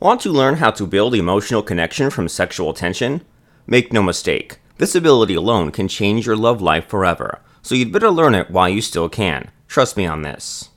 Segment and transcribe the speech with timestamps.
[0.00, 3.20] Want to learn how to build emotional connection from sexual tension?
[3.66, 8.10] Make no mistake, this ability alone can change your love life forever, so you'd better
[8.10, 9.50] learn it while you still can.
[9.68, 10.70] Trust me on this.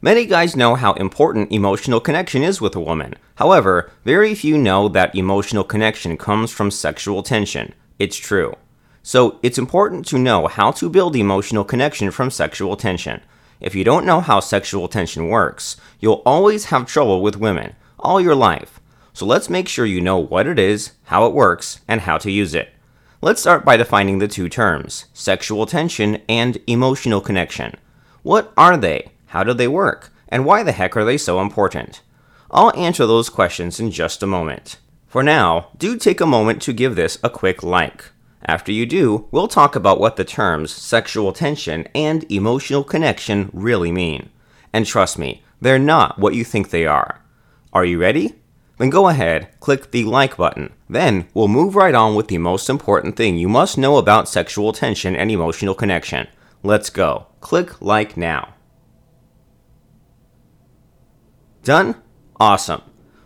[0.00, 3.16] Many guys know how important emotional connection is with a woman.
[3.34, 7.74] However, very few know that emotional connection comes from sexual tension.
[7.98, 8.56] It's true.
[9.02, 13.20] So, it's important to know how to build emotional connection from sexual tension.
[13.60, 18.20] If you don't know how sexual tension works, you'll always have trouble with women, all
[18.20, 18.80] your life.
[19.12, 22.30] So let's make sure you know what it is, how it works, and how to
[22.30, 22.70] use it.
[23.20, 27.76] Let's start by defining the two terms sexual tension and emotional connection.
[28.22, 29.12] What are they?
[29.26, 30.12] How do they work?
[30.28, 32.02] And why the heck are they so important?
[32.50, 34.78] I'll answer those questions in just a moment.
[35.06, 38.10] For now, do take a moment to give this a quick like.
[38.44, 43.92] After you do, we'll talk about what the terms sexual tension and emotional connection really
[43.92, 44.30] mean.
[44.72, 47.21] And trust me, they're not what you think they are.
[47.72, 48.34] Are you ready?
[48.76, 50.74] Then go ahead, click the like button.
[50.90, 54.72] Then we'll move right on with the most important thing you must know about sexual
[54.72, 56.28] tension and emotional connection.
[56.62, 57.28] Let's go.
[57.40, 58.54] Click like now.
[61.62, 61.96] Done?
[62.38, 62.82] Awesome.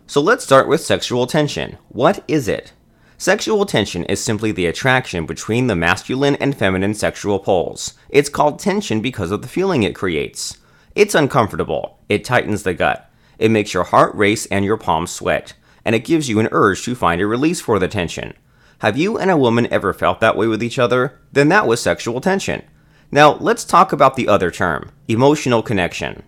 [0.06, 1.78] So let's start with sexual tension.
[1.88, 2.72] What is it?
[3.18, 7.94] Sexual tension is simply the attraction between the masculine and feminine sexual poles.
[8.10, 10.58] It's called tension because of the feeling it creates.
[10.94, 15.54] It's uncomfortable, it tightens the gut, it makes your heart race and your palms sweat,
[15.84, 18.34] and it gives you an urge to find a release for the tension.
[18.80, 21.20] Have you and a woman ever felt that way with each other?
[21.32, 22.62] Then that was sexual tension.
[23.10, 26.22] Now, let's talk about the other term emotional connection.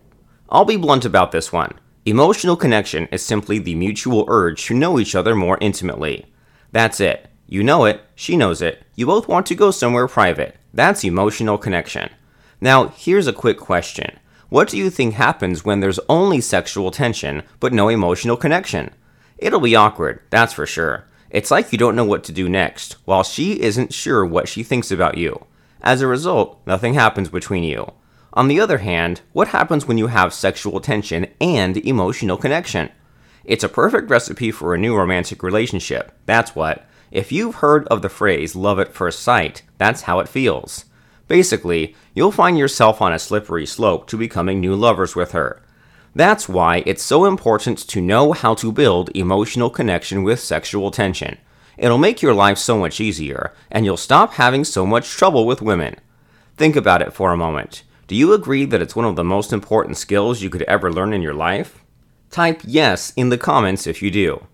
[0.48, 1.78] I'll be blunt about this one.
[2.06, 6.26] Emotional connection is simply the mutual urge to know each other more intimately.
[6.72, 7.28] That's it.
[7.46, 10.56] You know it, she knows it, you both want to go somewhere private.
[10.72, 12.10] That's emotional connection.
[12.60, 14.18] Now, here's a quick question.
[14.50, 18.90] What do you think happens when there's only sexual tension but no emotional connection?
[19.36, 21.04] It'll be awkward, that's for sure.
[21.28, 24.62] It's like you don't know what to do next, while she isn't sure what she
[24.62, 25.44] thinks about you.
[25.82, 27.92] As a result, nothing happens between you.
[28.32, 32.88] On the other hand, what happens when you have sexual tension and emotional connection?
[33.44, 36.12] It's a perfect recipe for a new romantic relationship.
[36.24, 36.86] That's what.
[37.10, 40.86] If you've heard of the phrase love at first sight, that's how it feels.
[41.28, 45.62] Basically, you'll find yourself on a slippery slope to becoming new lovers with her.
[46.14, 51.38] That's why it's so important to know how to build emotional connection with sexual tension.
[51.76, 55.62] It'll make your life so much easier, and you'll stop having so much trouble with
[55.62, 55.96] women.
[56.56, 57.84] Think about it for a moment.
[58.08, 61.12] Do you agree that it's one of the most important skills you could ever learn
[61.12, 61.84] in your life?
[62.30, 64.46] Type yes in the comments if you do.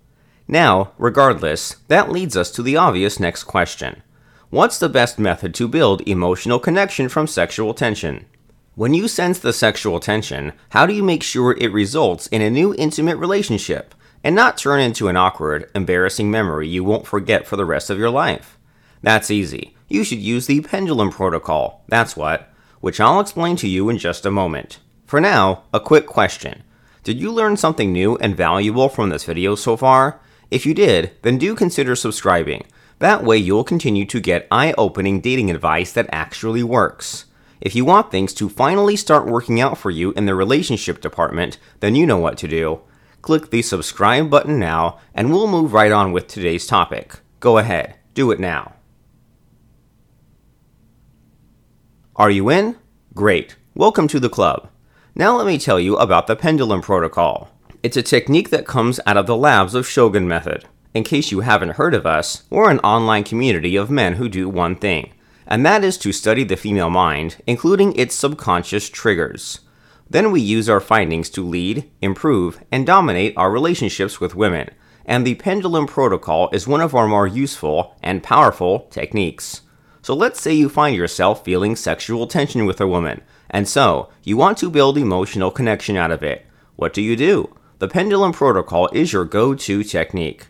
[0.47, 4.03] Now, regardless, that leads us to the obvious next question.
[4.51, 8.27] What's the best method to build emotional connection from sexual tension?
[8.75, 12.51] When you sense the sexual tension, how do you make sure it results in a
[12.51, 17.57] new intimate relationship and not turn into an awkward, embarrassing memory you won't forget for
[17.57, 18.59] the rest of your life?
[19.03, 19.77] That's easy.
[19.89, 24.27] You should use the pendulum protocol, that's what, which I'll explain to you in just
[24.27, 24.79] a moment.
[25.07, 26.63] For now, a quick question.
[27.03, 30.21] Did you learn something new and valuable from this video so far?
[30.51, 32.67] If you did, then do consider subscribing.
[33.05, 37.27] That way you'll continue to get eye-opening dating advice that actually works.
[37.61, 41.59] If you want things to finally start working out for you in the relationship department,
[41.81, 42.81] then you know what to do.
[43.21, 47.21] Click the subscribe button now, and we'll move right on with today's topic.
[47.41, 48.73] Go ahead, do it now.
[52.17, 52.79] Are you in?
[53.13, 53.57] Great.
[53.75, 54.71] Welcome to the club.
[55.15, 57.51] Now let me tell you about the pendulum protocol.
[57.83, 60.65] It's a technique that comes out of the labs of Shogun Method.
[60.95, 64.49] In case you haven't heard of us, we're an online community of men who do
[64.49, 65.11] one thing,
[65.45, 69.59] and that is to study the female mind, including its subconscious triggers.
[70.09, 74.71] Then we use our findings to lead, improve, and dominate our relationships with women,
[75.05, 79.63] and the pendulum protocol is one of our more useful and powerful techniques.
[80.01, 84.37] So let's say you find yourself feeling sexual tension with a woman, and so, you
[84.37, 86.47] want to build emotional connection out of it.
[86.77, 87.53] What do you do?
[87.81, 90.47] The pendulum protocol is your go to technique.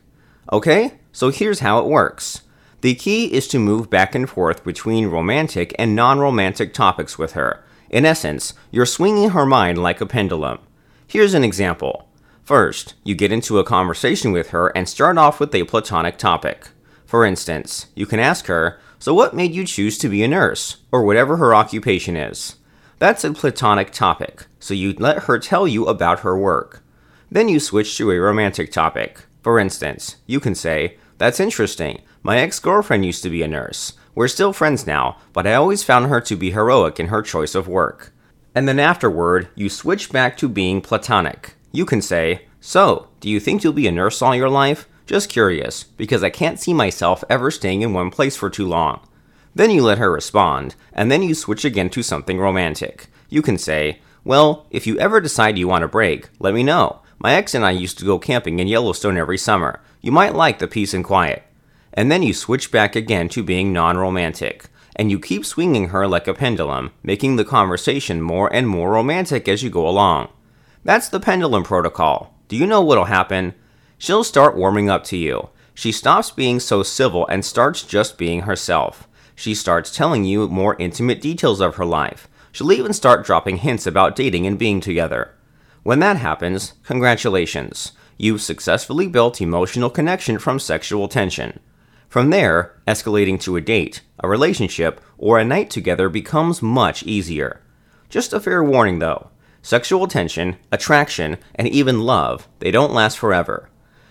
[0.53, 2.43] Okay, so here's how it works.
[2.83, 7.33] The key is to move back and forth between romantic and non romantic topics with
[7.33, 7.65] her.
[7.89, 10.59] In essence, you're swinging her mind like a pendulum.
[11.07, 12.09] Here's an example.
[12.43, 16.69] First, you get into a conversation with her and start off with a platonic topic.
[17.07, 20.77] For instance, you can ask her, So what made you choose to be a nurse?
[20.93, 22.57] Or whatever her occupation is.
[22.99, 26.83] That's a platonic topic, so you let her tell you about her work.
[27.31, 29.25] Then you switch to a romantic topic.
[29.45, 32.01] For instance, you can say, That's interesting.
[32.23, 33.93] My ex girlfriend used to be a nurse.
[34.15, 37.55] We're still friends now, but I always found her to be heroic in her choice
[37.55, 38.15] of work.
[38.55, 41.57] And then afterward, you switch back to being platonic.
[41.73, 44.89] You can say, So, do you think you'll be a nurse all your life?
[45.05, 49.07] Just curious, because I can't see myself ever staying in one place for too long.
[49.55, 53.09] Then you let her respond, and then you switch again to something romantic.
[53.29, 57.03] You can say, Well, if you ever decide you want a break, let me know.
[57.19, 59.81] My ex and I used to go camping in Yellowstone every summer.
[60.01, 61.43] You might like the peace and quiet.
[61.93, 64.67] And then you switch back again to being non romantic.
[64.97, 69.49] And you keep swinging her like a pendulum, making the conversation more and more romantic
[69.49, 70.29] as you go along.
[70.85, 72.35] That's the pendulum protocol.
[72.49, 73.55] Do you know what'll happen?
[73.99, 75.49] She'll start warming up to you.
[75.75, 79.09] She stops being so civil and starts just being herself.
[79.35, 82.29] She starts telling you more intimate details of her life.
[82.53, 85.35] She'll even start dropping hints about dating and being together.
[85.85, 87.93] When that happens, congratulations.
[88.19, 91.61] You've successfully built emotional connection from sexual tension.
[92.09, 97.61] From there, escalating to a date, a relationship, or a night together becomes much easier.
[98.09, 99.29] Just a fair warning though
[99.63, 103.71] sexual tension, attraction, and even love, they don't last forever.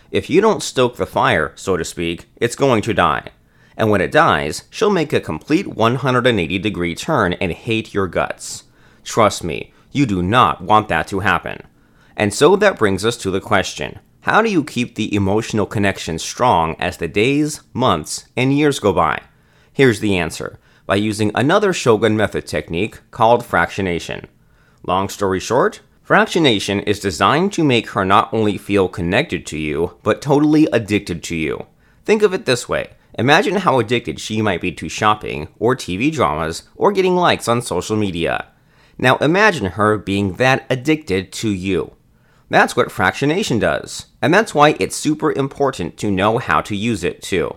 [0.09, 3.31] If you don't stoke the fire, so to speak, it's going to die
[3.77, 8.63] and when it dies, she'll make a complete 180 degree turn and hate your guts.
[9.03, 11.61] Trust me, you do not want that to happen.
[12.17, 16.17] And so that brings us to the question how do you keep the emotional connection
[16.17, 19.21] strong as the days, months, and years go by?
[19.73, 24.25] Here's the answer by using another Shogun method technique called fractionation.
[24.85, 29.97] Long story short, fractionation is designed to make her not only feel connected to you,
[30.03, 31.65] but totally addicted to you.
[32.05, 36.11] Think of it this way Imagine how addicted she might be to shopping, or TV
[36.11, 38.47] dramas, or getting likes on social media.
[38.97, 41.95] Now imagine her being that addicted to you.
[42.49, 47.03] That's what fractionation does, and that's why it's super important to know how to use
[47.03, 47.55] it too.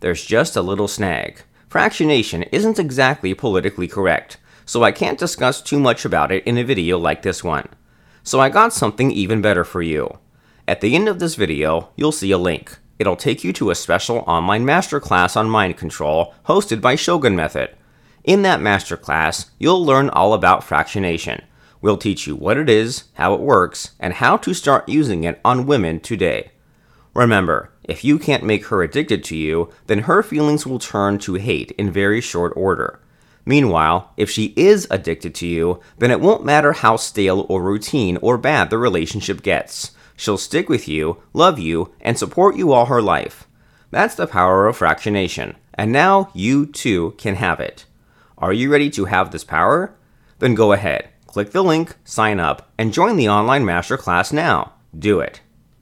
[0.00, 1.42] There's just a little snag.
[1.70, 6.64] Fractionation isn't exactly politically correct, so I can't discuss too much about it in a
[6.64, 7.68] video like this one.
[8.22, 10.18] So I got something even better for you.
[10.66, 12.78] At the end of this video, you'll see a link.
[12.98, 17.76] It'll take you to a special online masterclass on mind control hosted by Shogun Method.
[18.24, 21.42] In that masterclass, you'll learn all about fractionation.
[21.82, 25.38] We'll teach you what it is, how it works, and how to start using it
[25.44, 26.52] on women today.
[27.12, 31.34] Remember, if you can't make her addicted to you, then her feelings will turn to
[31.34, 32.98] hate in very short order.
[33.44, 38.16] Meanwhile, if she is addicted to you, then it won't matter how stale or routine
[38.22, 39.92] or bad the relationship gets.
[40.16, 43.46] She'll stick with you, love you, and support you all her life.
[43.90, 47.84] That's the power of fractionation, and now you too can have it.
[48.38, 49.94] Are you ready to have this power?
[50.38, 54.72] Then go ahead, click the link, sign up, and join the online masterclass now.
[54.96, 55.40] Do it.